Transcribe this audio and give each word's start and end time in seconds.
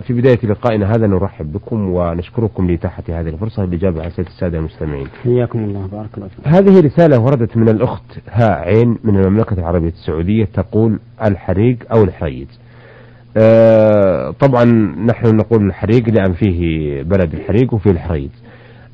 في 0.00 0.12
بداية 0.12 0.38
لقائنا 0.44 0.90
هذا 0.92 1.06
نرحب 1.06 1.52
بكم 1.52 1.88
ونشكركم 1.90 2.70
لإتاحة 2.70 3.02
هذه 3.08 3.28
الفرصة 3.28 3.62
للإجابة 3.64 4.00
على 4.00 4.08
أسئلة 4.08 4.28
السادة 4.28 4.58
المستمعين. 4.58 5.06
حياكم 5.24 5.58
الله 5.64 5.86
بارك 5.92 6.08
الله 6.16 6.28
فيك. 6.28 6.48
هذه 6.48 6.80
رسالة 6.80 7.18
وردت 7.20 7.56
من 7.56 7.68
الأخت 7.68 8.04
هاء 8.30 8.52
عين 8.58 8.98
من 9.04 9.16
المملكة 9.18 9.54
العربية 9.54 9.88
السعودية 9.88 10.44
تقول 10.44 10.98
الحريق 11.24 11.78
أو 11.92 12.04
الحريز. 12.04 12.48
آه، 13.36 14.30
طبعا 14.30 14.64
نحن 15.06 15.36
نقول 15.36 15.66
الحريق 15.66 16.08
لأن 16.08 16.32
فيه 16.32 16.92
بلد 17.02 17.34
الحريق 17.34 17.74
وفيه 17.74 17.90
الحريز. 17.90 18.30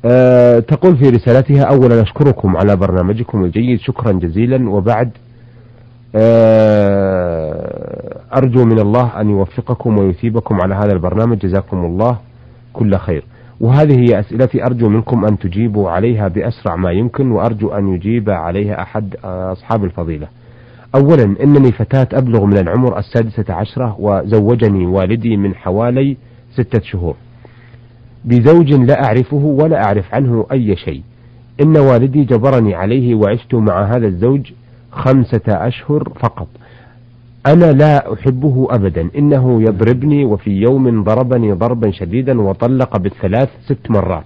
آه، 0.05 0.59
تقول 0.59 0.97
في 0.97 1.09
رسالتها 1.09 1.63
أولا 1.63 2.01
أشكركم 2.01 2.57
على 2.57 2.75
برنامجكم 2.75 3.43
الجيد 3.43 3.79
شكرا 3.79 4.11
جزيلا 4.11 4.69
وبعد 4.69 5.09
آه، 6.17 7.81
أرجو 8.37 8.65
من 8.65 8.79
الله 8.79 9.21
أن 9.21 9.29
يوفقكم 9.29 9.97
ويثيبكم 9.99 10.61
على 10.61 10.75
هذا 10.75 10.93
البرنامج 10.93 11.37
جزاكم 11.37 11.85
الله 11.85 12.17
كل 12.73 12.97
خير 12.97 13.23
وهذه 13.59 13.99
هي 13.99 14.19
أسئلتي 14.19 14.65
أرجو 14.65 14.89
منكم 14.89 15.25
أن 15.25 15.39
تجيبوا 15.39 15.89
عليها 15.89 16.27
بأسرع 16.27 16.75
ما 16.75 16.91
يمكن 16.91 17.31
وأرجو 17.31 17.69
أن 17.69 17.93
يجيب 17.93 18.29
عليها 18.29 18.81
أحد 18.81 19.15
أصحاب 19.23 19.83
الفضيلة 19.83 20.27
أولا 20.95 21.25
إنني 21.43 21.71
فتاة 21.71 22.07
أبلغ 22.17 22.45
من 22.45 22.57
العمر 22.57 22.97
السادسة 22.99 23.53
عشرة 23.53 23.95
وزوجني 23.99 24.85
والدي 24.85 25.37
من 25.37 25.55
حوالي 25.55 26.17
ستة 26.53 26.81
شهور 26.83 27.15
بزوج 28.25 28.73
لا 28.73 29.03
أعرفه 29.05 29.37
ولا 29.61 29.83
أعرف 29.85 30.13
عنه 30.13 30.45
أي 30.51 30.75
شيء 30.75 31.01
إن 31.61 31.77
والدي 31.77 32.23
جبرني 32.23 32.75
عليه 32.75 33.15
وعشت 33.15 33.53
مع 33.55 33.83
هذا 33.83 34.07
الزوج 34.07 34.51
خمسة 34.95 35.41
أشهر 35.67 36.03
فقط 36.23 36.47
أنا 37.47 37.71
لا 37.71 38.13
أحبه 38.13 38.67
أبدا 38.71 39.09
إنه 39.17 39.61
يضربني 39.61 40.25
وفي 40.25 40.51
يوم 40.51 41.03
ضربني 41.03 41.51
ضربا 41.51 41.91
شديدا 41.91 42.41
وطلق 42.41 42.97
بالثلاث 42.97 43.49
ست 43.65 43.91
مرات 43.91 44.25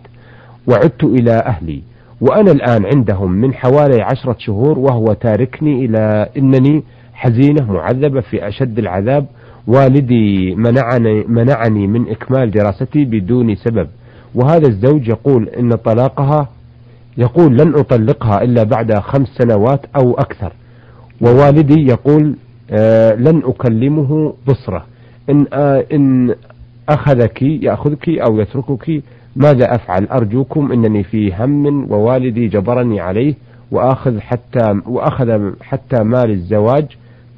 وعدت 0.68 1.04
إلى 1.04 1.32
أهلي 1.32 1.82
وأنا 2.22 2.52
الآن 2.52 2.86
عندهم 2.86 3.32
من 3.32 3.54
حوالي 3.54 4.02
عشرة 4.02 4.36
شهور 4.40 4.80
وهو 4.80 5.06
تاركني 5.14 5.86
إلى 5.86 6.30
إنني 6.38 6.84
حزينة 7.14 7.72
معذبة 7.74 8.22
في 8.22 8.48
أشد 8.48 8.80
العذاب 8.80 9.26
والدي 9.68 10.56
منعني, 10.56 11.24
منعني 11.28 11.88
من 11.88 12.10
إكمال 12.10 12.52
دراستي 12.52 13.06
بدون 13.06 13.56
سبب 13.56 13.88
وهذا 14.36 14.68
الزوج 14.68 15.08
يقول 15.08 15.50
إن 15.50 15.70
طلاقها 15.76 16.50
يقول 17.20 17.58
لن 17.58 17.76
أطلقها 17.76 18.44
إلا 18.44 18.64
بعد 18.64 18.94
خمس 19.00 19.28
سنوات 19.28 19.86
أو 19.96 20.12
أكثر 20.14 20.54
ووالدي 21.22 21.88
يقول 21.88 22.36
آه، 22.72 23.16
لن 23.16 23.42
أكلمه 23.46 24.34
بصرة 24.48 24.86
إن 25.30 25.46
آه، 25.54 25.86
إن 25.94 26.36
أخذك 26.90 27.42
يأخذك 27.42 28.10
أو 28.10 28.40
يتركك 28.40 29.02
ماذا 29.36 29.76
أفعل 29.76 30.06
أرجوكم 30.06 30.72
إنني 30.72 31.04
في 31.04 31.34
هم 31.36 31.92
ووالدي 31.92 32.48
جبرني 32.48 33.00
عليه 33.00 33.34
وآخذ 33.72 34.20
حتى 34.20 34.82
وأخذ 34.88 35.42
حتى 35.62 36.04
مال 36.04 36.32
الزواج 36.32 36.86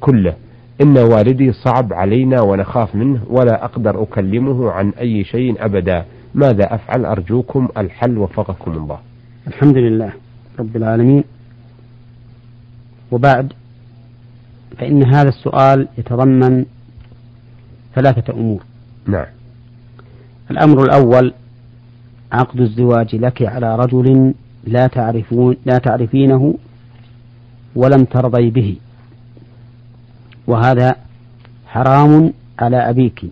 كله 0.00 0.34
إن 0.82 0.98
والدي 0.98 1.52
صعب 1.52 1.92
علينا 1.92 2.42
ونخاف 2.42 2.94
منه 2.94 3.20
ولا 3.30 3.64
أقدر 3.64 4.02
أكلمه 4.02 4.70
عن 4.70 4.92
أي 5.00 5.24
شيء 5.24 5.64
أبدا 5.64 6.04
ماذا 6.34 6.74
أفعل 6.74 7.04
أرجوكم 7.04 7.68
الحل 7.78 8.18
وفقكم 8.18 8.72
الله 8.72 8.98
الحمد 9.46 9.76
لله 9.76 10.12
رب 10.58 10.76
العالمين 10.76 11.24
وبعد 13.10 13.52
فإن 14.78 15.02
هذا 15.14 15.28
السؤال 15.28 15.88
يتضمن 15.98 16.64
ثلاثة 17.94 18.32
أمور 18.34 18.62
نعم 19.06 19.26
الأمر 20.50 20.82
الأول 20.84 21.32
عقد 22.32 22.60
الزواج 22.60 23.14
لك 23.16 23.42
على 23.42 23.76
رجل 23.76 24.34
لا 24.64 24.86
تعرفون 24.86 25.56
لا 25.66 25.78
تعرفينه 25.78 26.54
ولم 27.76 28.04
ترضي 28.04 28.50
به 28.50 28.76
وهذا 30.46 30.96
حرام 31.66 32.32
على 32.58 32.76
أبيك 32.90 33.24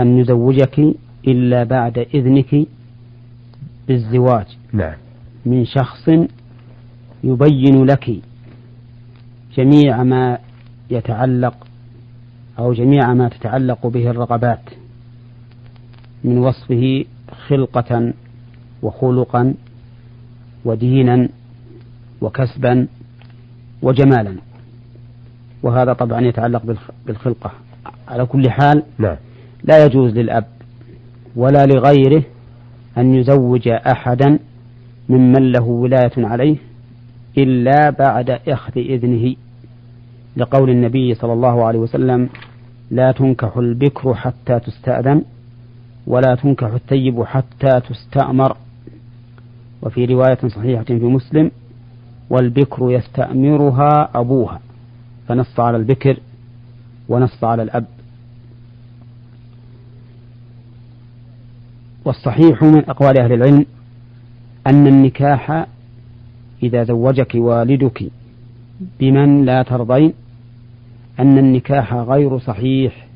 أن 0.00 0.18
يزوجك 0.18 0.78
إلا 1.26 1.64
بعد 1.64 1.98
إذنك 2.14 2.66
بالزواج 3.88 4.46
نعم 4.72 4.96
من 5.46 5.66
شخص 5.66 6.08
يبين 7.24 7.84
لك 7.84 8.16
جميع 9.56 10.02
ما 10.02 10.38
يتعلق 10.90 11.66
أو 12.58 12.72
جميع 12.72 13.14
ما 13.14 13.28
تتعلق 13.28 13.86
به 13.86 14.10
الرغبات 14.10 14.60
من 16.24 16.38
وصفه 16.38 17.04
خلقة 17.48 18.12
وخلقا 18.82 19.54
ودينا 20.64 21.28
وكسبا 22.20 22.86
وجمالا 23.82 24.36
وهذا 25.62 25.92
طبعا 25.92 26.20
يتعلق 26.20 26.76
بالخلقة 27.06 27.50
على 28.08 28.26
كل 28.26 28.50
حال 28.50 28.82
لا, 28.98 29.08
نعم. 29.08 29.16
لا 29.64 29.84
يجوز 29.84 30.12
للأب 30.12 30.44
ولا 31.36 31.66
لغيره 31.66 32.22
أن 32.98 33.14
يزوج 33.14 33.68
أحدا 33.68 34.38
ممن 35.08 35.52
له 35.52 35.62
ولاية 35.64 36.12
عليه 36.18 36.56
إلا 37.38 37.90
بعد 37.90 38.30
أخذ 38.48 38.72
إذنه 38.76 39.34
لقول 40.36 40.70
النبي 40.70 41.14
صلى 41.14 41.32
الله 41.32 41.64
عليه 41.64 41.78
وسلم 41.78 42.28
لا 42.90 43.12
تنكح 43.12 43.56
البكر 43.56 44.14
حتى 44.14 44.60
تستأذن 44.60 45.22
ولا 46.06 46.34
تنكح 46.34 46.66
الثيب 46.66 47.22
حتى 47.24 47.80
تستأمر 47.88 48.56
وفي 49.82 50.04
رواية 50.04 50.48
صحيحة 50.48 50.84
في 50.84 50.92
مسلم 50.92 51.50
والبكر 52.30 52.90
يستأمرها 52.92 54.10
أبوها 54.14 54.60
فنص 55.28 55.60
على 55.60 55.76
البكر 55.76 56.16
ونص 57.08 57.44
على 57.44 57.62
الأب 57.62 57.84
والصحيح 62.08 62.62
من 62.62 62.84
أقوال 62.88 63.18
أهل 63.20 63.32
العلم 63.32 63.66
أن 64.66 64.86
النكاح 64.86 65.66
إذا 66.62 66.84
زوجك 66.84 67.34
والدك 67.34 68.02
بمن 69.00 69.44
لا 69.44 69.62
ترضين 69.62 70.12
أن 71.20 71.38
النكاح 71.38 71.94
غير 71.94 72.38
صحيح 72.38 73.06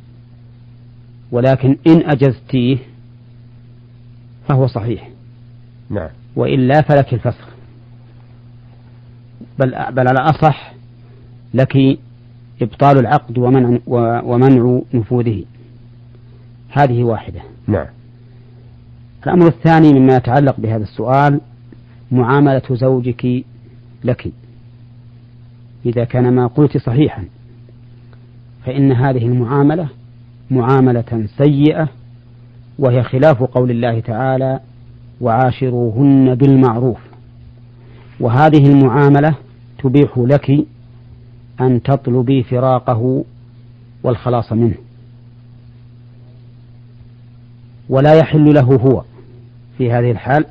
ولكن 1.31 1.77
إن 1.87 2.03
أجزتيه 2.11 2.77
فهو 4.49 4.67
صحيح 4.67 5.11
نعم 5.91 6.09
وإلا 6.37 6.81
فلك 6.83 7.15
الفسخ 7.15 7.49
بل 9.59 9.71
بل 9.91 10.07
على 10.09 10.21
أصح 10.23 10.73
لك 11.55 11.99
إبطال 12.63 12.99
العقد 12.99 13.39
ومنع 13.39 13.79
ومنع 14.23 14.81
نفوذه 14.95 15.45
هذه 16.71 17.05
واحدة 17.05 17.41
نعم 17.69 17.87
الأمر 19.27 19.47
الثاني 19.47 19.93
مما 20.01 20.17
يتعلق 20.17 20.55
بهذا 20.61 20.83
السؤال 20.83 21.41
معاملة 22.13 22.63
زوجك 22.71 23.45
لك 24.05 24.33
إذا 25.87 26.05
كان 26.05 26.33
ما 26.35 26.47
قلت 26.47 26.77
صحيحا 26.77 27.25
فإن 28.67 28.93
هذه 28.93 29.27
المعاملة 29.27 29.89
معاملة 30.51 31.27
سيئة 31.39 31.89
وهي 32.79 33.03
خلاف 33.03 33.43
قول 33.43 33.71
الله 33.71 34.01
تعالى 34.01 34.61
وعاشروهن 35.21 36.35
بالمعروف 36.35 36.99
وهذه 38.21 38.67
المعاملة 38.69 39.35
تبيح 39.83 40.19
لك 40.19 40.51
أن 41.61 41.83
تطلبي 41.83 42.43
فراقه 42.43 43.25
والخلاص 44.03 44.53
منه 44.53 44.75
ولا 47.89 48.15
يحل 48.19 48.55
له 48.55 48.77
هو 48.77 49.03
في 49.83 49.93
هذه 49.93 50.11
الحال 50.11 50.45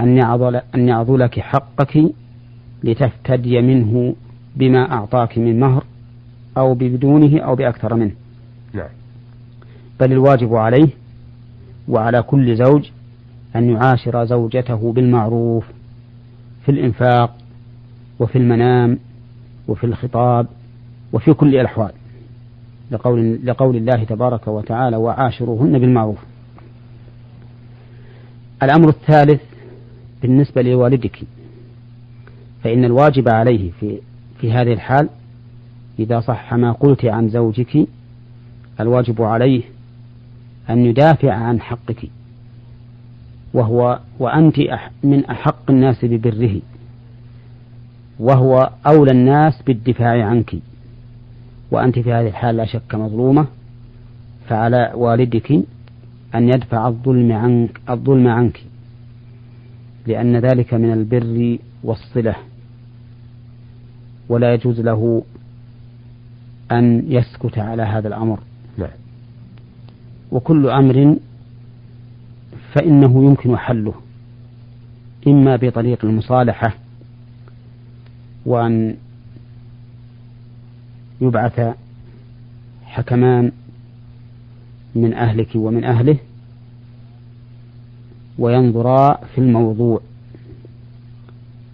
أن 0.00 0.16
يعضل 0.16 0.60
أن 0.74 0.88
يعضلك 0.88 1.40
حقك 1.40 2.04
لتفتدي 2.84 3.60
منه 3.60 4.14
بما 4.56 4.92
أعطاك 4.92 5.38
من 5.38 5.60
مهر 5.60 5.84
أو 6.56 6.74
بدونه 6.74 7.38
أو 7.40 7.54
بأكثر 7.54 7.94
منه 7.94 8.10
نعم. 8.74 8.88
بل 10.00 10.12
الواجب 10.12 10.54
عليه 10.54 10.88
وعلى 11.88 12.22
كل 12.22 12.56
زوج 12.56 12.88
أن 13.56 13.70
يعاشر 13.70 14.24
زوجته 14.24 14.92
بالمعروف 14.92 15.66
في 16.64 16.70
الإنفاق 16.70 17.36
وفي 18.20 18.38
المنام 18.38 18.98
وفي 19.68 19.84
الخطاب 19.84 20.46
وفي 21.12 21.32
كل 21.34 21.56
الأحوال 21.56 21.92
لقول, 22.90 23.38
لقول 23.44 23.76
الله 23.76 24.04
تبارك 24.04 24.48
وتعالى 24.48 24.96
وعاشروهن 24.96 25.78
بالمعروف 25.78 26.18
الأمر 28.62 28.88
الثالث 28.88 29.40
بالنسبة 30.22 30.62
لوالدك 30.62 31.20
فإن 32.64 32.84
الواجب 32.84 33.28
عليه 33.28 33.70
في 33.80 33.98
في 34.40 34.52
هذه 34.52 34.72
الحال 34.72 35.08
إذا 35.98 36.20
صح 36.20 36.54
ما 36.54 36.72
قلت 36.72 37.04
عن 37.04 37.28
زوجك 37.28 37.86
الواجب 38.80 39.22
عليه 39.22 39.62
أن 40.70 40.86
يدافع 40.86 41.32
عن 41.32 41.60
حقك 41.60 42.08
وهو 43.54 43.98
وأنت 44.18 44.54
من 45.04 45.24
أحق 45.24 45.70
الناس 45.70 46.04
ببره 46.04 46.60
وهو 48.20 48.70
أولى 48.86 49.10
الناس 49.10 49.62
بالدفاع 49.66 50.24
عنك 50.24 50.54
وأنت 51.70 51.98
في 51.98 52.12
هذه 52.12 52.28
الحال 52.28 52.56
لا 52.56 52.64
شك 52.64 52.94
مظلومة 52.94 53.46
فعلى 54.48 54.92
والدك 54.94 55.62
أن 56.34 56.48
يدفع 56.48 56.88
الظلم 56.88 57.32
عنك 57.32 57.80
الظلم 57.90 58.28
عنك 58.28 58.62
لأن 60.06 60.36
ذلك 60.36 60.74
من 60.74 60.92
البر 60.92 61.58
والصلة 61.82 62.34
ولا 64.28 64.54
يجوز 64.54 64.80
له 64.80 65.24
أن 66.72 67.04
يسكت 67.12 67.58
على 67.58 67.82
هذا 67.82 68.08
الأمر 68.08 68.38
لا. 68.78 68.84
نعم. 68.86 68.92
وكل 70.32 70.68
أمر 70.70 71.16
فإنه 72.74 73.24
يمكن 73.24 73.56
حله 73.56 73.94
إما 75.26 75.56
بطريق 75.56 76.04
المصالحة 76.04 76.74
وأن 78.46 78.96
يبعث 81.20 81.74
حكمان 82.84 83.52
من 84.94 85.14
أهلك 85.14 85.48
ومن 85.56 85.84
أهله 85.84 86.16
وينظرا 88.38 89.14
في 89.14 89.38
الموضوع 89.38 90.00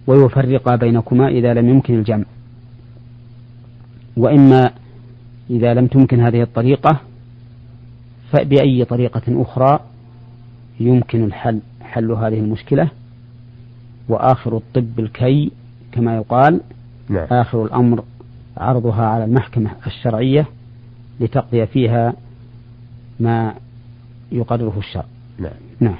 ويفرقا 0.07 0.75
بينكما 0.75 1.27
إذا 1.27 1.53
لم 1.53 1.69
يمكن 1.69 1.93
الجمع 1.93 2.25
وإما 4.17 4.71
إذا 5.49 5.73
لم 5.73 5.87
تمكن 5.87 6.19
هذه 6.19 6.41
الطريقة 6.41 6.99
فبأي 8.31 8.85
طريقة 8.85 9.21
أخرى 9.41 9.79
يمكن 10.79 11.23
الحل 11.23 11.59
حل 11.81 12.11
هذه 12.11 12.39
المشكلة 12.39 12.89
وآخر 14.09 14.57
الطب 14.57 14.99
الكي 14.99 15.51
كما 15.91 16.15
يقال 16.15 16.59
نعم. 17.09 17.27
آخر 17.31 17.65
الأمر 17.65 18.03
عرضها 18.57 19.05
على 19.05 19.23
المحكمة 19.25 19.71
الشرعية 19.87 20.45
لتقضي 21.19 21.65
فيها 21.65 22.13
ما 23.19 23.55
يقرره 24.31 24.73
الشرع 24.77 25.05
نعم 25.39 25.51
نعم 25.79 25.95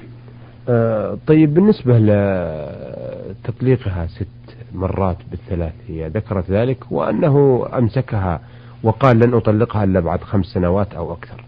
آه، 0.68 1.18
طيب 1.26 1.54
بالنسبة 1.54 1.98
لتطليقها 1.98 4.06
ست 4.06 4.26
مرات 4.74 5.16
بالثلاث 5.30 5.72
هي 5.88 6.08
ذكرت 6.08 6.50
ذلك 6.50 6.84
وأنه 6.92 7.66
أمسكها 7.78 8.40
وقال 8.82 9.18
لن 9.18 9.34
أطلقها 9.34 9.84
إلا 9.84 10.00
بعد 10.00 10.20
خمس 10.20 10.46
سنوات 10.46 10.94
أو 10.94 11.12
أكثر 11.12 11.44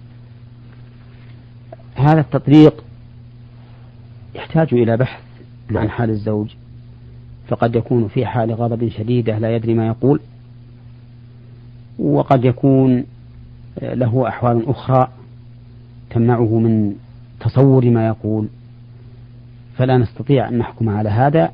هذا 1.95 2.21
التطليق 2.21 2.85
يحتاج 4.35 4.75
إلى 4.75 4.97
بحث 4.97 5.21
نعم. 5.71 5.79
عن 5.83 5.91
حال 5.91 6.11
الزوج 6.11 6.55
فقد 7.49 7.77
يكون 7.77 8.09
في 8.09 8.27
حال 8.27 8.55
غضب 8.55 8.89
شديدة 8.89 9.39
لا 9.39 9.57
يدري 9.57 9.75
ما 9.75 9.87
يقول 9.87 10.21
وقد 11.99 12.45
يكون 12.45 13.05
له 13.83 14.29
أحوال 14.29 14.69
أخرى 14.69 15.09
تمنعه 16.13 16.59
من 16.59 16.95
تصور 17.41 17.85
ما 17.91 18.07
يقول 18.07 18.49
فلا 19.77 19.99
نستطيع 19.99 20.49
أن 20.49 20.59
نحكم 20.59 20.89
على 20.89 21.09
هذا 21.09 21.51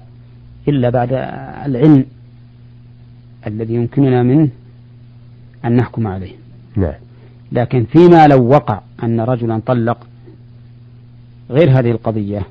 إلا 0.69 0.91
بعد 0.91 1.09
العلم 1.67 2.05
الذي 3.47 3.75
يمكننا 3.75 4.23
منه 4.23 4.49
أن 5.65 5.77
نحكم 5.77 6.07
عليه 6.07 6.33
نعم 6.77 6.95
لكن 7.53 7.85
فيما 7.85 8.27
لو 8.27 8.49
وقع 8.49 8.81
أن 9.03 9.21
رجلا 9.21 9.61
طلق 9.67 10.07
غير 11.51 11.71
هذه 11.79 11.91
القضية 11.91 12.43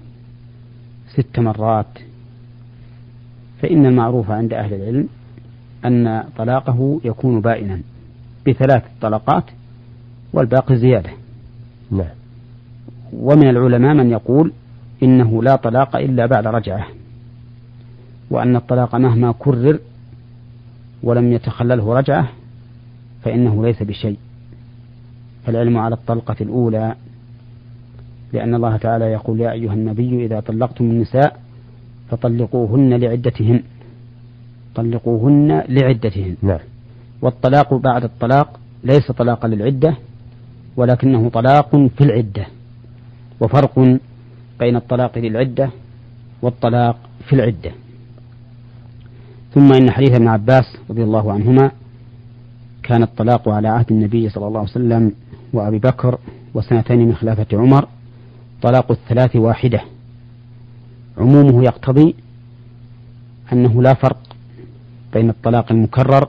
ست 1.13 1.39
مرات 1.39 1.87
فإن 3.61 3.85
المعروف 3.85 4.31
عند 4.31 4.53
أهل 4.53 4.73
العلم 4.73 5.07
أن 5.85 6.23
طلاقه 6.37 7.01
يكون 7.05 7.41
بائنا 7.41 7.79
بثلاث 8.47 8.83
طلقات 9.01 9.43
والباقي 10.33 10.75
زيادة 10.77 11.09
نعم 11.91 12.07
ومن 13.13 13.49
العلماء 13.49 13.93
من 13.93 14.09
يقول 14.09 14.51
إنه 15.03 15.43
لا 15.43 15.55
طلاق 15.55 15.95
إلا 15.95 16.25
بعد 16.25 16.47
رجعة 16.47 16.87
وأن 18.29 18.55
الطلاق 18.55 18.95
مهما 18.95 19.33
كرر 19.39 19.79
ولم 21.03 21.33
يتخلله 21.33 21.99
رجعة 21.99 22.27
فإنه 23.23 23.65
ليس 23.65 23.83
بشيء 23.83 24.17
فالعلم 25.45 25.77
على 25.77 25.93
الطلقة 25.95 26.35
الأولى 26.41 26.95
لأن 28.33 28.55
الله 28.55 28.77
تعالى 28.77 29.05
يقول 29.05 29.39
يا 29.41 29.51
أيها 29.51 29.73
النبي 29.73 30.25
إذا 30.25 30.39
طلقتم 30.39 30.85
النساء 30.85 31.39
فطلقوهن 32.09 32.93
لعدتهن 32.93 33.63
طلقوهن 34.75 35.63
لعدتهن 35.69 36.35
نعم 36.43 36.59
والطلاق 37.21 37.73
بعد 37.73 38.03
الطلاق 38.03 38.59
ليس 38.83 39.11
طلاقا 39.11 39.47
للعدة 39.47 39.95
ولكنه 40.77 41.29
طلاق 41.29 41.75
في 41.97 42.01
العدة 42.03 42.45
وفرق 43.39 43.79
بين 44.59 44.75
الطلاق 44.75 45.17
للعدة 45.17 45.69
والطلاق 46.41 46.97
في 47.27 47.33
العدة 47.33 47.71
ثم 49.53 49.73
إن 49.73 49.91
حديث 49.91 50.11
ابن 50.11 50.27
عباس 50.27 50.77
رضي 50.89 51.03
الله 51.03 51.33
عنهما 51.33 51.71
كان 52.83 53.03
الطلاق 53.03 53.49
على 53.49 53.67
عهد 53.67 53.91
النبي 53.91 54.29
صلى 54.29 54.47
الله 54.47 54.59
عليه 54.59 54.69
وسلم 54.69 55.11
وأبي 55.53 55.79
بكر 55.79 56.17
وسنتين 56.53 56.99
من 56.99 57.15
خلافة 57.15 57.45
عمر 57.57 57.87
طلاق 58.61 58.91
الثلاث 58.91 59.35
واحدة 59.35 59.81
عمومه 61.17 61.63
يقتضي 61.63 62.15
أنه 63.53 63.81
لا 63.81 63.93
فرق 63.93 64.23
بين 65.13 65.29
الطلاق 65.29 65.71
المكرر 65.71 66.27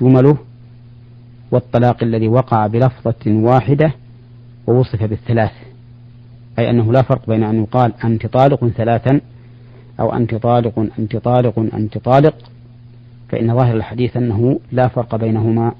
جمله 0.00 0.36
والطلاق 1.50 2.02
الذي 2.02 2.28
وقع 2.28 2.66
بلفظة 2.66 3.26
واحدة 3.26 3.92
ووصف 4.66 5.02
بالثلاث 5.04 5.52
أي 6.58 6.70
أنه 6.70 6.92
لا 6.92 7.02
فرق 7.02 7.26
بين 7.26 7.42
أن 7.42 7.60
يقال 7.62 7.92
أنت 8.04 8.26
طالق 8.26 8.66
ثلاثا 8.68 9.20
أو 10.00 10.12
أنت 10.12 10.34
طالق 10.34 10.78
أنت 10.98 11.16
طالق 11.16 11.58
أنت 11.74 11.98
طالق 11.98 12.50
فإن 13.28 13.56
ظاهر 13.56 13.76
الحديث 13.76 14.16
أنه 14.16 14.60
لا 14.72 14.88
فرق 14.88 15.16
بينهما 15.16 15.72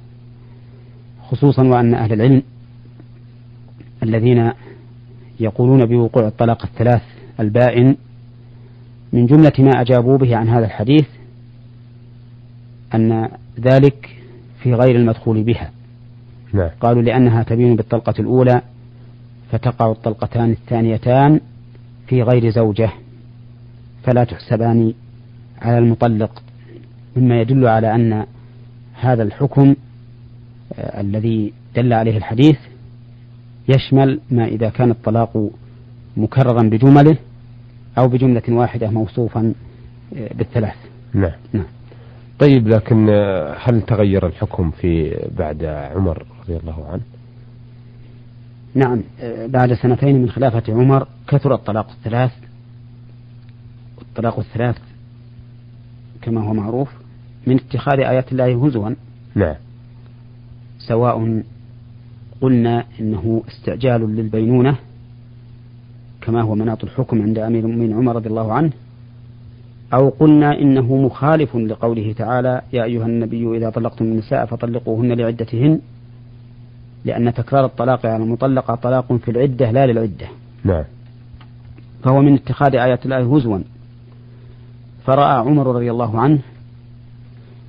خصوصا 1.28 1.62
وأن 1.66 1.94
أهل 1.94 2.12
العلم 2.12 2.42
الذين 4.02 4.52
يقولون 5.40 5.86
بوقوع 5.86 6.26
الطلاق 6.26 6.64
الثلاث 6.64 7.02
البائن 7.40 7.96
من 9.12 9.26
جملة 9.26 9.52
ما 9.58 9.70
أجابوا 9.80 10.18
به 10.18 10.36
عن 10.36 10.48
هذا 10.48 10.64
الحديث 10.66 11.06
أن 12.94 13.28
ذلك 13.60 14.19
في 14.62 14.74
غير 14.74 14.96
المدخول 14.96 15.42
بها 15.42 15.70
نعم. 16.52 16.68
قالوا 16.80 17.02
لأنها 17.02 17.42
تبين 17.42 17.76
بالطلقة 17.76 18.14
الأولى 18.18 18.62
فتقع 19.52 19.90
الطلقتان 19.92 20.50
الثانيتان 20.50 21.40
في 22.06 22.22
غير 22.22 22.50
زوجة 22.50 22.90
فلا 24.04 24.24
تحسبان 24.24 24.94
على 25.62 25.78
المطلق 25.78 26.42
مما 27.16 27.40
يدل 27.40 27.66
على 27.66 27.94
أن 27.94 28.26
هذا 29.00 29.22
الحكم 29.22 29.74
آه، 30.78 31.00
الذي 31.00 31.52
دل 31.76 31.92
عليه 31.92 32.16
الحديث 32.16 32.58
يشمل 33.68 34.20
ما 34.30 34.44
إذا 34.44 34.68
كان 34.68 34.90
الطلاق 34.90 35.50
مكررا 36.16 36.62
بجمله 36.62 37.16
أو 37.98 38.08
بجملة 38.08 38.42
واحدة 38.48 38.90
موصوفا 38.90 39.52
آه، 40.16 40.34
بالثلاث 40.34 40.74
نعم, 41.14 41.30
نعم. 41.52 41.66
طيب 42.40 42.68
لكن 42.68 43.08
آه، 43.08 43.56
هل 43.64 43.82
تغير 43.82 44.26
الحكم 44.26 44.70
في 44.70 45.20
بعد 45.38 45.64
عمر 45.64 46.24
رضي 46.42 46.56
الله 46.56 46.88
عنه؟ 46.88 47.00
نعم 48.74 49.00
آه، 49.20 49.46
بعد 49.46 49.74
سنتين 49.74 50.22
من 50.22 50.30
خلافة 50.30 50.62
عمر 50.68 51.08
كثر 51.28 51.54
الطلاق 51.54 51.90
الثلاث 51.90 52.30
الطلاق 54.02 54.38
الثلاث 54.38 54.76
كما 56.22 56.40
هو 56.42 56.54
معروف 56.54 56.88
من 57.46 57.56
اتخاذ 57.58 57.98
آيات 58.00 58.32
الله 58.32 58.66
هزوا 58.66 58.90
نعم 59.34 59.54
سواء 60.78 61.42
قلنا 62.40 62.84
إنه 63.00 63.42
استعجال 63.48 64.16
للبينونة 64.16 64.76
كما 66.20 66.42
هو 66.42 66.54
مناط 66.54 66.84
الحكم 66.84 67.22
عند 67.22 67.38
أمير 67.38 67.64
المؤمنين 67.64 67.96
عمر 67.96 68.16
رضي 68.16 68.28
الله 68.28 68.52
عنه 68.52 68.70
أو 69.94 70.08
قلنا 70.08 70.58
إنه 70.58 70.96
مخالف 70.96 71.56
لقوله 71.56 72.12
تعالى 72.12 72.62
يا 72.72 72.84
أيها 72.84 73.06
النبي 73.06 73.56
إذا 73.56 73.70
طلقتم 73.70 74.04
النساء 74.04 74.44
فطلقوهن 74.46 75.12
لعدتهن 75.12 75.80
لأن 77.04 77.34
تكرار 77.34 77.64
الطلاق 77.64 77.98
على 78.04 78.08
يعني 78.12 78.24
المطلقة 78.24 78.74
طلاق 78.74 79.12
في 79.12 79.30
العدة 79.30 79.70
لا 79.70 79.86
للعدة 79.86 80.26
نعم 80.64 80.84
فهو 82.02 82.20
من 82.22 82.34
اتخاذ 82.34 82.74
آيات 82.76 83.04
الله 83.04 83.36
هزوا 83.36 83.58
فرأى 85.06 85.34
عمر 85.38 85.66
رضي 85.66 85.90
الله 85.90 86.20
عنه 86.20 86.38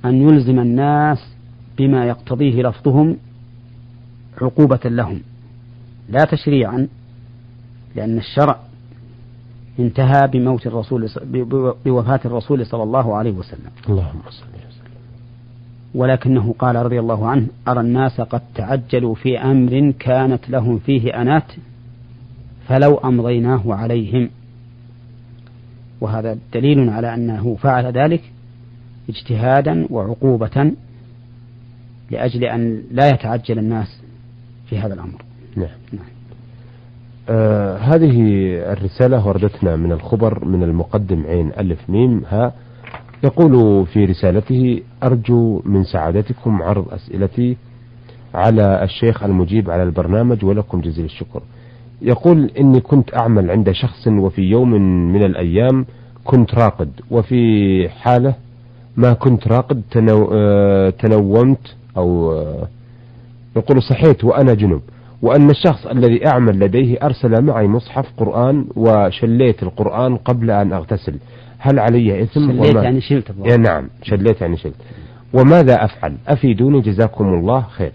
أن 0.04 0.22
يلزم 0.28 0.60
الناس 0.60 1.18
بما 1.78 2.06
يقتضيه 2.06 2.62
لفظهم 2.62 3.16
عقوبة 4.42 4.80
لهم 4.84 5.20
لا 6.08 6.24
تشريعا 6.24 6.88
لأن 7.96 8.18
الشرع 8.18 8.56
انتهى 9.78 10.26
بموت 10.32 10.66
الرسول 10.66 11.10
بوفاة 11.86 12.20
الرسول 12.24 12.66
صلى 12.66 12.82
الله 12.82 13.16
عليه 13.16 13.30
وسلم 13.32 13.70
اللهم 13.88 14.20
صل 14.30 14.44
وسلم 14.44 14.92
ولكنه 15.94 16.54
قال 16.58 16.76
رضي 16.76 17.00
الله 17.00 17.26
عنه 17.28 17.46
أرى 17.68 17.80
الناس 17.80 18.20
قد 18.20 18.40
تعجلوا 18.54 19.14
في 19.14 19.38
أمر 19.38 19.92
كانت 19.98 20.50
لهم 20.50 20.78
فيه 20.78 21.20
أنات 21.22 21.52
فلو 22.68 22.94
أمضيناه 22.98 23.74
عليهم 23.74 24.28
وهذا 26.00 26.38
دليل 26.54 26.90
على 26.90 27.14
أنه 27.14 27.56
فعل 27.62 27.86
ذلك 27.92 28.22
اجتهادا 29.08 29.86
وعقوبة 29.90 30.72
لأجل 32.10 32.44
أن 32.44 32.82
لا 32.92 33.08
يتعجل 33.08 33.58
الناس 33.58 34.00
في 34.70 34.78
هذا 34.78 34.94
الأمر 34.94 35.22
نعم, 35.56 35.68
نعم. 35.92 36.04
آه 37.32 37.76
هذه 37.76 38.14
الرسالة 38.72 39.26
وردتنا 39.28 39.76
من 39.76 39.92
الخبر 39.92 40.44
من 40.44 40.62
المقدم 40.62 41.24
عين 41.26 41.52
ألف 41.58 41.90
ميم 41.90 42.22
ها 42.28 42.52
يقول 43.24 43.86
في 43.86 44.04
رسالته 44.04 44.82
أرجو 45.02 45.62
من 45.64 45.84
سعادتكم 45.84 46.62
عرض 46.62 46.92
أسئلتي 46.94 47.56
على 48.34 48.82
الشيخ 48.84 49.22
المجيب 49.24 49.70
على 49.70 49.82
البرنامج 49.82 50.44
ولكم 50.44 50.80
جزيل 50.80 51.04
الشكر 51.04 51.42
يقول 52.02 52.50
إني 52.60 52.80
كنت 52.80 53.14
أعمل 53.20 53.50
عند 53.50 53.70
شخص 53.70 54.06
وفي 54.06 54.42
يوم 54.42 54.70
من 55.12 55.24
الأيام 55.24 55.86
كنت 56.24 56.54
راقد 56.54 56.90
وفي 57.10 57.88
حالة 57.88 58.34
ما 58.96 59.12
كنت 59.12 59.48
راقد 59.48 59.82
تنو... 59.90 60.30
آه، 60.32 60.90
تنومت 60.90 61.76
أو 61.96 62.32
آه، 62.32 62.68
يقول 63.56 63.82
صحيت 63.82 64.24
وأنا 64.24 64.54
جنب 64.54 64.80
وأن 65.22 65.50
الشخص 65.50 65.86
الذي 65.86 66.26
أعمل 66.26 66.60
لديه 66.60 66.96
أرسل 67.02 67.42
معي 67.44 67.66
مصحف 67.66 68.06
قرآن 68.16 68.66
وشليت 68.76 69.62
القرآن 69.62 70.16
قبل 70.16 70.50
أن 70.50 70.72
أغتسل 70.72 71.18
هل 71.58 71.78
علي 71.78 72.22
إثم 72.22 72.40
شليت 72.40 72.70
وما 72.72 72.82
يعني 72.82 73.00
شلت 73.00 73.28
يا 73.28 73.44
إيه، 73.50 73.56
نعم 73.56 73.88
شليت 74.02 74.40
يعني 74.40 74.56
شلت 74.56 74.74
وماذا 75.32 75.84
أفعل 75.84 76.16
أفيدوني 76.28 76.80
جزاكم 76.80 77.24
الله 77.24 77.60
خير 77.62 77.92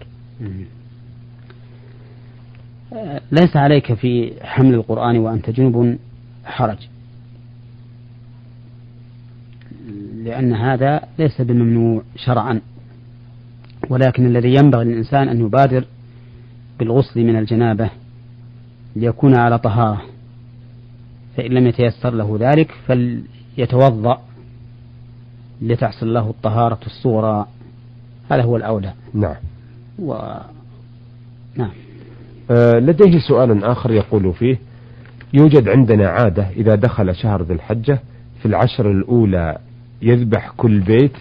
أه، 2.92 3.20
ليس 3.32 3.56
عليك 3.56 3.94
في 3.94 4.32
حمل 4.42 4.74
القرآن 4.74 5.18
وأنت 5.18 5.50
جنب 5.50 5.98
حرج 6.44 6.78
لأن 10.24 10.52
هذا 10.52 11.00
ليس 11.18 11.40
بممنوع 11.40 12.02
شرعا 12.16 12.60
ولكن 13.90 14.26
الذي 14.26 14.54
ينبغي 14.54 14.84
للإنسان 14.84 15.28
أن 15.28 15.40
يبادر 15.40 15.84
بالغسل 16.78 17.24
من 17.24 17.36
الجنابة 17.36 17.90
ليكون 18.96 19.34
على 19.38 19.58
طهارة 19.58 20.02
فإن 21.36 21.50
لم 21.52 21.66
يتيسر 21.66 22.10
له 22.10 22.36
ذلك 22.40 22.72
فليتوضأ 22.86 24.20
لتحصل 25.62 26.14
له 26.14 26.20
الطهارة 26.30 26.78
الصغرى 26.86 27.46
هذا 28.30 28.42
هو 28.42 28.56
الأولى 28.56 28.92
نعم 29.14 29.34
و... 29.98 30.20
نعم 31.56 31.70
آه 32.50 32.78
لديه 32.78 33.18
سؤال 33.28 33.64
آخر 33.64 33.90
يقول 33.90 34.32
فيه 34.34 34.58
يوجد 35.34 35.68
عندنا 35.68 36.08
عادة 36.08 36.46
إذا 36.56 36.74
دخل 36.74 37.14
شهر 37.14 37.42
ذي 37.42 37.54
الحجة 37.54 37.98
في 38.40 38.46
العشر 38.46 38.90
الأولى 38.90 39.58
يذبح 40.02 40.52
كل 40.56 40.80
بيت 40.80 41.12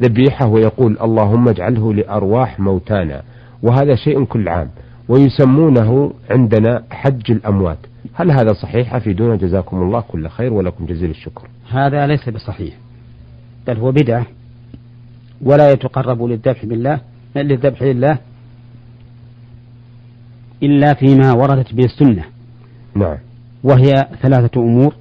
ذبيحة 0.00 0.46
ويقول 0.46 0.98
اللهم 1.02 1.48
اجعله 1.48 1.94
لأرواح 1.94 2.60
موتانا 2.60 3.22
وهذا 3.62 3.94
شيء 3.94 4.24
كل 4.24 4.48
عام 4.48 4.68
ويسمونه 5.08 6.12
عندنا 6.30 6.84
حج 6.90 7.30
الأموات 7.30 7.78
هل 8.14 8.30
هذا 8.30 8.52
صحيح 8.62 8.94
أفيدونا 8.94 9.36
جزاكم 9.36 9.82
الله 9.82 10.00
كل 10.00 10.28
خير 10.28 10.52
ولكم 10.52 10.86
جزيل 10.86 11.10
الشكر 11.10 11.48
هذا 11.70 12.06
ليس 12.06 12.28
بصحيح 12.28 12.74
بل 13.66 13.76
هو 13.78 13.90
بدعة 13.92 14.26
ولا 15.42 15.70
يتقرب 15.70 16.22
للذبح 16.22 16.64
بالله 16.64 17.00
للذبح 17.36 17.82
لله 17.82 18.18
إلا 20.62 20.94
فيما 20.94 21.32
وردت 21.32 21.74
به 21.74 21.84
السنة 21.84 22.24
نعم 22.94 23.16
وهي 23.64 23.94
ثلاثة 24.22 24.60
أمور 24.62 24.94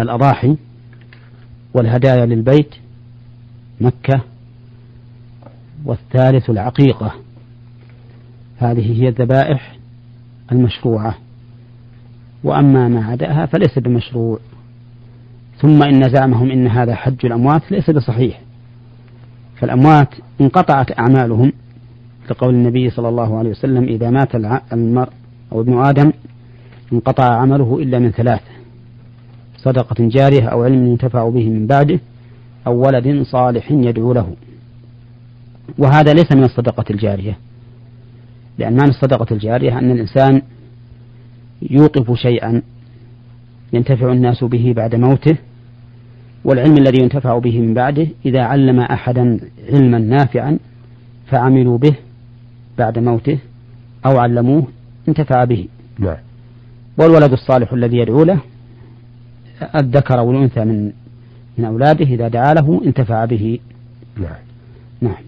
الأضاحي 0.00 0.56
والهدايا 1.74 2.26
للبيت 2.26 2.74
مكة 3.80 4.20
والثالث 5.84 6.50
العقيقة 6.50 7.12
هذه 8.60 9.02
هي 9.02 9.08
الذبائح 9.08 9.76
المشروعة 10.52 11.14
وأما 12.44 12.88
ما 12.88 13.04
عداها 13.06 13.46
فليس 13.46 13.78
بمشروع 13.78 14.38
ثم 15.60 15.82
إن 15.82 16.08
زعمهم 16.14 16.50
إن 16.50 16.66
هذا 16.66 16.94
حج 16.94 17.26
الأموات 17.26 17.72
ليس 17.72 17.90
بصحيح 17.90 18.40
فالأموات 19.60 20.08
انقطعت 20.40 20.98
أعمالهم 20.98 21.52
لقول 22.30 22.54
النبي 22.54 22.90
صلى 22.90 23.08
الله 23.08 23.38
عليه 23.38 23.50
وسلم 23.50 23.84
إذا 23.84 24.10
مات 24.10 24.34
المرء 24.72 25.12
أو 25.52 25.60
ابن 25.60 25.78
آدم 25.86 26.12
انقطع 26.92 27.34
عمله 27.40 27.78
إلا 27.82 27.98
من 27.98 28.10
ثلاث 28.10 28.40
صدقة 29.56 30.08
جارية 30.08 30.48
أو 30.48 30.62
علم 30.64 30.86
ينتفع 30.86 31.28
به 31.28 31.48
من 31.50 31.66
بعده 31.66 32.00
أو 32.66 32.76
ولد 32.86 33.22
صالح 33.22 33.70
يدعو 33.70 34.12
له 34.12 34.34
وهذا 35.78 36.12
ليس 36.12 36.36
من 36.36 36.44
الصدقة 36.44 36.84
الجارية 36.90 37.38
لأن 38.58 38.76
معنى 38.76 38.90
الصدقة 38.90 39.32
الجارية 39.34 39.78
أن 39.78 39.90
الإنسان 39.90 40.42
يوقف 41.70 42.18
شيئا 42.18 42.62
ينتفع 43.72 44.12
الناس 44.12 44.44
به 44.44 44.72
بعد 44.76 44.94
موته 44.94 45.36
والعلم 46.44 46.72
الذي 46.78 47.02
ينتفع 47.02 47.38
به 47.38 47.60
من 47.60 47.74
بعده 47.74 48.06
إذا 48.26 48.42
علم 48.42 48.80
أحدا 48.80 49.40
علما 49.72 49.98
نافعا 49.98 50.58
فعملوا 51.26 51.78
به 51.78 51.94
بعد 52.78 52.98
موته 52.98 53.38
أو 54.06 54.18
علموه 54.18 54.66
انتفع 55.08 55.44
به 55.44 55.66
نعم. 55.98 56.16
والولد 56.98 57.32
الصالح 57.32 57.72
الذي 57.72 57.96
يدعو 57.96 58.24
له 58.24 58.38
الذكر 59.76 60.20
والأنثى 60.20 60.64
من 60.64 60.92
من 61.58 61.64
أولاده 61.64 62.04
إذا 62.06 62.28
دعا 62.28 62.54
له 62.54 62.80
انتفع 62.86 63.24
به 63.24 63.58
نعم 64.18 64.34
نعم 65.00 65.24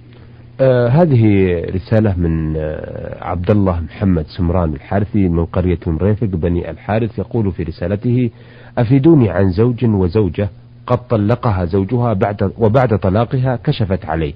آه، 0.62 0.88
هذه 0.88 1.26
رسالة 1.75 2.14
من 2.17 2.57
آه، 2.57 3.25
عبد 3.25 3.50
الله 3.50 3.81
محمد 3.81 4.26
سمران 4.37 4.75
الحارثي 4.75 5.29
من 5.29 5.45
قرية 5.45 5.79
مريفق 5.87 6.26
بني 6.26 6.71
الحارث 6.71 7.19
يقول 7.19 7.52
في 7.52 7.62
رسالته 7.62 8.31
أفيدوني 8.79 9.31
عن 9.31 9.50
زوج 9.50 9.85
وزوجة 9.85 10.49
قد 10.87 11.09
طلقها 11.09 11.64
زوجها 11.64 12.12
بعد 12.12 12.52
وبعد 12.59 12.99
طلاقها 12.99 13.57
كشفت 13.64 14.05
عليه 14.05 14.33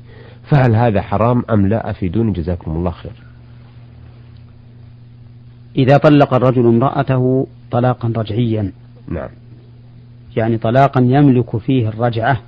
فهل 0.52 0.76
هذا 0.76 1.00
حرام 1.02 1.42
أم 1.50 1.66
لا 1.66 1.90
أفيدوني 1.90 2.32
جزاكم 2.32 2.70
الله 2.70 2.90
خير 2.90 3.12
إذا 5.76 5.96
طلق 5.96 6.34
الرجل 6.34 6.66
امرأته 6.66 7.46
طلاقا 7.70 8.12
رجعيا 8.16 8.72
نعم 9.08 9.28
يعني 10.36 10.58
طلاقا 10.58 11.00
يملك 11.00 11.56
فيه 11.56 11.88
الرجعة 11.88 12.38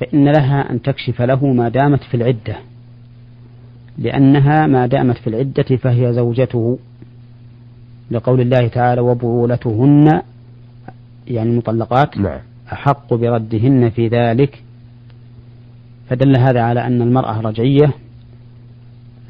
فإن 0.00 0.24
لها 0.28 0.70
أن 0.70 0.82
تكشف 0.82 1.22
له 1.22 1.46
ما 1.46 1.68
دامت 1.68 2.00
في 2.02 2.14
العدة 2.16 2.56
لأنها 3.98 4.66
ما 4.66 4.86
دامت 4.86 5.16
في 5.18 5.26
العدة 5.26 5.62
فهي 5.76 6.12
زوجته 6.12 6.78
لقول 8.10 8.40
الله 8.40 8.68
تعالى 8.68 9.00
وبعولتهن 9.00 10.22
يعني 11.28 11.50
المطلقات 11.50 12.16
نعم. 12.18 12.38
أحق 12.72 13.14
بردهن 13.14 13.90
في 13.90 14.08
ذلك 14.08 14.62
فدل 16.08 16.40
هذا 16.40 16.62
على 16.62 16.86
أن 16.86 17.02
المرأة 17.02 17.40
رجعية 17.40 17.94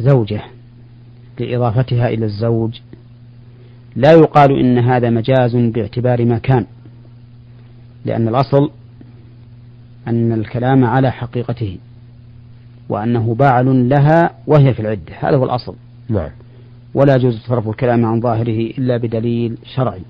زوجة 0.01 0.41
لإضافتها 1.41 2.09
إلى 2.09 2.25
الزوج 2.25 2.81
لا 3.97 4.13
يقال 4.13 4.59
إن 4.59 4.79
هذا 4.79 5.11
مجاز 5.11 5.57
باعتبار 5.57 6.25
ما 6.25 6.39
كان 6.39 6.67
لأن 8.05 8.29
الأصل 8.29 8.71
أن 10.09 10.33
الكلام 10.33 10.85
على 10.85 11.13
حقيقته 11.13 11.79
وأنه 12.89 13.35
باعل 13.35 13.89
لها 13.89 14.31
وهي 14.47 14.75
في 14.75 14.81
العدة 14.81 15.13
هذا 15.21 15.37
هو 15.37 15.45
الأصل 15.45 15.75
نعم 16.09 16.31
ولا 16.95 17.15
يجوز 17.15 17.39
صرف 17.39 17.69
الكلام 17.69 18.05
عن 18.05 18.21
ظاهره 18.21 18.61
إلا 18.79 18.97
بدليل 18.97 19.59
شرعي 19.77 20.01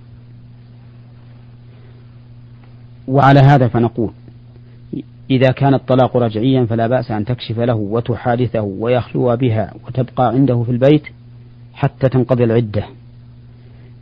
وعلى 3.09 3.41
هذا 3.41 3.69
فنقول 3.69 4.11
إذا 5.31 5.51
كان 5.53 5.75
الطلاق 5.75 6.17
رجعيا 6.17 6.65
فلا 6.65 6.87
بأس 6.87 7.11
أن 7.11 7.25
تكشف 7.25 7.59
له 7.59 7.75
وتحادثه 7.75 8.61
ويخلو 8.63 9.37
بها 9.37 9.75
وتبقى 9.87 10.29
عنده 10.29 10.63
في 10.63 10.71
البيت 10.73 11.03
حتى 11.75 12.09
تنقضي 12.09 12.45
العدة 12.45 12.85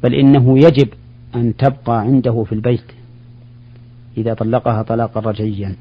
بل 0.02 0.14
إنه 0.14 0.54
يجب 0.58 0.88
أن 1.34 1.56
تبقى 1.56 2.00
عنده 2.00 2.42
في 2.44 2.52
البيت 2.54 2.84
إذا 4.18 4.34
طلقها 4.34 4.82
طلاقا 4.82 5.20
رجعيا 5.20 5.76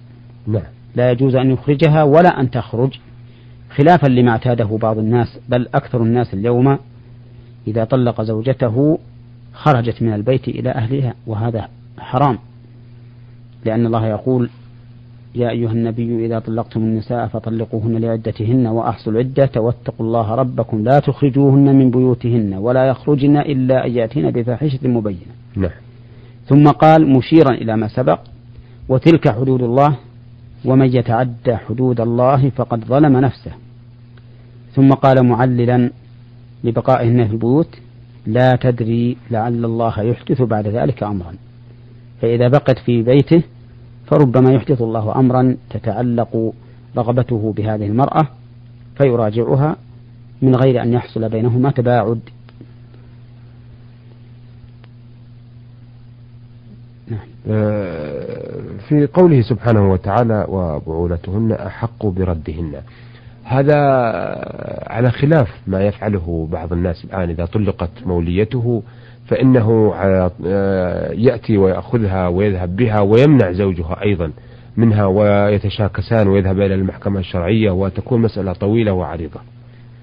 لا, 0.48 0.54
نعم. 0.60 0.66
لا 0.96 1.12
يجوز 1.12 1.36
أن 1.36 1.52
يخرجها 1.52 2.04
ولا 2.04 2.40
أن 2.42 2.52
تخرج 2.52 3.00
خلافا 3.76 4.08
لما 4.08 4.32
اعتاده 4.32 4.78
بعض 4.82 4.98
الناس 4.98 5.40
بل 5.50 5.68
أكثر 5.76 6.04
الناس 6.04 6.34
اليوم 6.34 6.78
إذا 7.68 7.84
طلق 7.84 8.22
زوجته 8.22 9.00
خرجت 9.54 10.02
من 10.02 10.14
البيت 10.14 10.48
إلى 10.48 10.70
أهلها 10.70 11.14
وهذا 11.28 11.68
حرام 12.00 12.38
لأن 13.66 13.86
الله 13.86 14.08
يقول 14.08 14.50
يا 15.36 15.50
أيها 15.50 15.72
النبي 15.72 16.26
إذا 16.26 16.40
طلقتم 16.40 16.80
النساء 16.80 17.28
فطلقوهن 17.28 17.96
لعدتهن 17.98 18.68
وأحصوا 18.68 19.12
العدة 19.12 19.62
واتقوا 19.62 20.06
الله 20.06 20.36
ربكم 20.36 20.84
لا 20.84 21.00
تخرجوهن 21.00 21.76
من 21.76 21.92
بيوتهن 21.92 22.54
ولا 22.54 22.86
يخرجن 22.88 23.38
إلا 23.38 23.86
أن 23.86 23.92
يأتين 23.92 24.32
بفاحشة 24.32 24.88
مبينة 24.88 25.32
نعم. 25.56 25.72
ثم 26.48 26.64
قال 26.64 27.10
مشيرا 27.18 27.52
إلى 27.54 27.78
ما 27.78 27.88
سبق 27.88 28.20
وتلك 28.90 29.30
حدود 29.32 29.62
الله 29.62 29.96
ومن 30.66 30.86
يتعدى 30.96 31.56
حدود 31.70 32.02
الله 32.02 32.50
فقد 32.50 32.86
ظلم 32.86 33.18
نفسه 33.18 33.52
ثم 34.76 34.90
قال 34.90 35.26
معللا 35.26 35.90
لبقائهن 36.64 37.26
في 37.28 37.32
البيوت 37.34 37.68
لا 38.28 38.52
تدري 38.62 39.18
لعل 39.32 39.66
الله 39.66 40.00
يحدث 40.02 40.42
بعد 40.42 40.68
ذلك 40.68 41.04
أمرا 41.04 41.34
فإذا 42.22 42.48
بقت 42.48 42.80
في 42.80 43.02
بيته 43.04 43.44
فربما 44.06 44.52
يحدث 44.54 44.82
الله 44.82 45.16
أمرا 45.20 45.58
تتعلق 45.70 46.54
رغبته 46.98 47.54
بهذه 47.58 47.86
المرأة 47.88 48.28
فيراجعها 48.98 49.76
من 50.42 50.56
غير 50.56 50.82
أن 50.82 50.94
يحصل 50.94 51.30
بينهما 51.30 51.72
تباعد 51.72 52.20
نعم. 57.08 57.20
آه، 57.48 58.42
في 58.88 59.08
قوله 59.14 59.42
سبحانه 59.42 59.92
وتعالى 59.92 60.46
وبعولتهن 60.50 61.52
أحق 61.52 62.06
بردهن 62.06 62.74
هذا 63.44 63.80
على 64.88 65.12
خلاف 65.12 65.48
ما 65.68 65.84
يفعله 65.84 66.48
بعض 66.52 66.74
الناس 66.74 67.06
الآن 67.06 67.30
إذا 67.30 67.46
طلقت 67.46 67.90
موليته 68.06 68.84
فإنه 69.28 69.94
آه، 69.96 71.12
يأتي 71.14 71.58
ويأخذها 71.58 72.28
ويذهب 72.28 72.76
بها 72.76 73.00
ويمنع 73.00 73.52
زوجها 73.52 74.02
أيضا 74.02 74.32
منها 74.78 75.06
ويتشاكسان 75.06 76.28
ويذهب 76.28 76.60
إلى 76.62 76.76
المحكمة 76.76 77.20
الشرعية 77.20 77.72
وتكون 77.72 78.22
مسألة 78.22 78.54
طويلة 78.54 78.92
وعريضة 78.94 79.40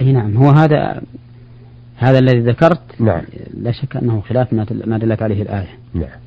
أي 0.00 0.12
نعم 0.12 0.36
هو 0.36 0.50
هذا 0.50 1.02
هذا 1.96 2.18
الذي 2.18 2.40
ذكرت 2.40 2.80
نعم 3.00 3.22
لا 3.54 3.72
شك 3.72 3.96
أنه 3.96 4.20
خلاف 4.20 4.52
ما 4.86 4.98
دلت 4.98 5.22
عليه 5.22 5.42
الآية 5.42 5.68
نعم 5.94 6.18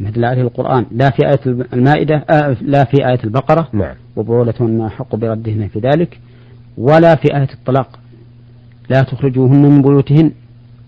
مثل 0.00 0.24
آية 0.24 0.42
القرآن 0.42 0.86
لا 0.90 1.10
في 1.10 1.26
آية 1.28 1.40
المائدة 1.72 2.24
آه 2.30 2.56
لا 2.60 2.84
في 2.84 3.06
آية 3.08 3.18
البقرة 3.24 3.68
نعم 3.72 3.94
وبعولتهن 4.16 4.80
أحق 4.80 5.16
بردهن 5.16 5.68
في 5.72 5.78
ذلك 5.78 6.18
ولا 6.78 7.14
في 7.14 7.36
آية 7.36 7.48
الطلاق 7.52 7.98
لا 8.90 9.02
تخرجوهن 9.02 9.62
من 9.62 9.82
بيوتهن 9.82 10.30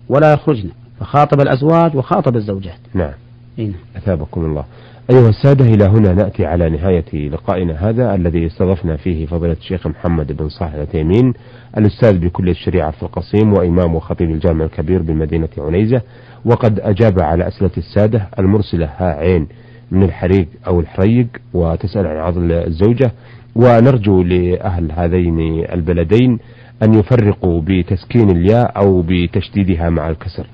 ولا 0.09 0.33
يخرجن 0.33 0.69
فخاطب 0.99 1.41
الأزواج 1.41 1.95
وخاطب 1.95 2.35
الزوجات 2.35 2.79
نعم, 2.93 3.11
إيه 3.59 3.65
نعم. 3.67 3.79
أثابكم 3.97 4.45
الله 4.45 4.63
أيها 5.11 5.29
السادة 5.29 5.65
إلى 5.65 5.83
هنا 5.85 6.13
نأتي 6.13 6.45
على 6.45 6.69
نهاية 6.69 7.29
لقائنا 7.29 7.89
هذا 7.89 8.15
الذي 8.15 8.45
استضفنا 8.47 8.97
فيه 8.97 9.25
فضيلة 9.25 9.53
الشيخ 9.53 9.87
محمد 9.87 10.31
بن 10.37 10.49
صالح 10.49 10.73
العثيمين 10.73 11.33
الأستاذ 11.77 12.19
بكلية 12.19 12.51
الشريعة 12.51 12.91
في 12.91 13.03
القصيم 13.03 13.53
وإمام 13.53 13.95
وخطيب 13.95 14.29
الجامع 14.31 14.65
الكبير 14.65 15.01
بمدينة 15.01 15.49
عنيزة 15.57 16.01
وقد 16.45 16.79
أجاب 16.79 17.19
على 17.19 17.47
أسئلة 17.47 17.71
السادة 17.77 18.27
المرسلة 18.39 18.85
ها 18.97 19.05
عين 19.15 19.47
من 19.91 20.03
الحريق 20.03 20.47
أو 20.67 20.79
الحريق 20.79 21.27
وتسأل 21.53 22.07
عن 22.07 22.17
عضل 22.17 22.51
الزوجة 22.51 23.11
ونرجو 23.55 24.23
لأهل 24.23 24.91
هذين 24.91 25.65
البلدين 25.73 26.39
أن 26.83 26.93
يفرقوا 26.93 27.61
بتسكين 27.65 28.29
الياء 28.29 28.77
أو 28.77 29.03
بتشديدها 29.07 29.89
مع 29.89 30.09
الكسر 30.09 30.47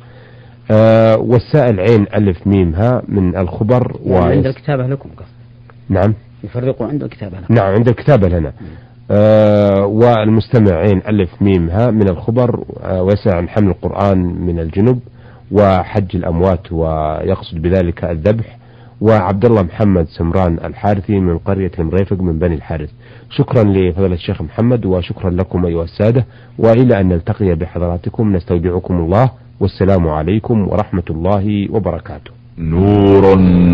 آه 0.72 1.18
والسائل 1.18 1.80
عين 1.80 2.06
ألف 2.15 2.48
ميم 2.48 2.76
ها 2.76 3.02
من 3.08 3.38
الخبر 3.38 3.96
و... 4.06 4.10
يعني 4.13 4.36
عند 4.36 4.46
الكتابة 4.46 4.88
لكم 4.88 5.10
قصد 5.17 5.30
نعم 5.89 6.13
يفرقوا 6.43 6.88
عند 6.88 7.04
الكتابة 7.04 7.38
لكم 7.39 7.54
نعم 7.54 7.74
عند 7.74 7.88
الكتابة 7.89 8.30
لنا 8.30 8.54
آه 9.12 9.86
والمستمع 9.86 10.72
عين 10.76 11.02
ألف 11.08 11.41
ميم 11.41 11.70
ها 11.70 11.91
من 11.91 12.10
الخبر 12.10 12.63
آه 12.84 13.04
ويسأل 13.04 13.34
عن 13.36 13.50
حمل 13.50 13.67
القرآن 13.70 14.17
من 14.17 14.60
الجنب 14.60 15.00
وحج 15.52 16.15
الأموات 16.15 16.72
ويقصد 16.72 17.58
بذلك 17.62 18.04
الذبح 18.04 18.58
وعبد 19.02 19.46
الله 19.46 19.62
محمد 19.63 20.08
سمران 20.08 20.58
الحارثي 20.65 21.20
من 21.20 21.38
قرية 21.38 21.72
المريفق 21.80 22.22
من 22.22 22.39
بني 22.39 22.56
الحارث 22.56 22.89
شكرا 23.30 23.63
لفضيلة 23.63 24.13
الشيخ 24.15 24.41
محمد 24.41 24.86
وشكرا 24.86 25.30
لكم 25.30 25.65
أيها 25.65 25.84
السادة 25.84 26.26
وإلى 26.58 27.00
أن 27.00 27.08
نلتقي 27.08 27.56
بحضراتكم 27.56 28.36
نستودعكم 28.36 28.98
الله 28.98 29.30
والسلام 29.60 30.08
عليكم 30.08 30.67
ورحمة 30.67 31.04
الله 31.10 31.67
وبركاته 31.72 32.32
نور 32.58 33.24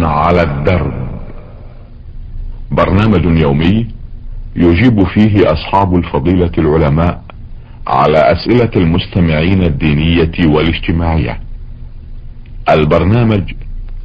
على 0.06 0.42
الدرب 0.42 0.94
برنامج 2.72 3.40
يومي 3.42 3.88
يجيب 4.56 5.04
فيه 5.04 5.52
أصحاب 5.54 5.96
الفضيلة 5.96 6.52
العلماء 6.58 7.22
على 7.88 8.18
أسئلة 8.18 8.72
المستمعين 8.76 9.62
الدينية 9.64 10.32
والاجتماعية 10.46 11.40
البرنامج 12.70 13.54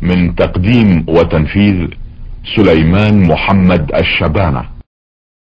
من 0.03 0.35
تقديم 0.35 1.05
وتنفيذ 1.09 1.88
سليمان 2.57 3.29
محمد 3.29 3.90
الشبانه 3.95 4.80